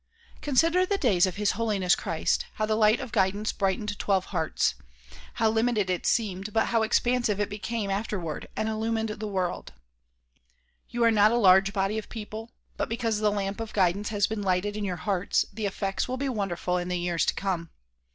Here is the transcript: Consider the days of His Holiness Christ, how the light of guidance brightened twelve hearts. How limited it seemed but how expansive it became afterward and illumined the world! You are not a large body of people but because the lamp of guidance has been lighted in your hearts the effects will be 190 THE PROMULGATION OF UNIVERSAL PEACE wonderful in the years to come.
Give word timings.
Consider 0.41 0.83
the 0.83 0.97
days 0.97 1.27
of 1.27 1.35
His 1.35 1.51
Holiness 1.51 1.93
Christ, 1.93 2.47
how 2.55 2.65
the 2.65 2.73
light 2.75 2.99
of 2.99 3.11
guidance 3.11 3.51
brightened 3.53 3.99
twelve 3.99 4.25
hearts. 4.33 4.73
How 5.35 5.47
limited 5.51 5.91
it 5.91 6.07
seemed 6.07 6.53
but 6.53 6.69
how 6.69 6.81
expansive 6.81 7.39
it 7.39 7.51
became 7.51 7.91
afterward 7.91 8.47
and 8.55 8.67
illumined 8.67 9.09
the 9.09 9.27
world! 9.27 9.73
You 10.89 11.03
are 11.03 11.11
not 11.11 11.29
a 11.31 11.37
large 11.37 11.71
body 11.71 11.99
of 11.99 12.09
people 12.09 12.49
but 12.77 12.89
because 12.89 13.19
the 13.19 13.29
lamp 13.29 13.59
of 13.59 13.73
guidance 13.73 14.09
has 14.09 14.25
been 14.25 14.41
lighted 14.41 14.75
in 14.75 14.83
your 14.83 14.95
hearts 14.97 15.45
the 15.53 15.67
effects 15.67 16.07
will 16.07 16.17
be 16.17 16.27
190 16.27 16.27
THE 16.27 16.27
PROMULGATION 16.27 16.27
OF 16.27 16.27
UNIVERSAL 16.27 16.27
PEACE 16.35 16.37
wonderful 16.37 16.77
in 16.79 16.87
the 16.87 16.97
years 16.99 17.25
to 17.27 17.33
come. 17.35 17.69